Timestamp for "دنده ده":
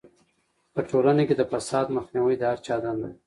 2.83-3.09